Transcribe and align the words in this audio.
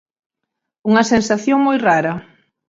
Unha 0.89 1.03
sensación 1.13 1.59
moi 1.65 1.77
rara. 1.87 2.13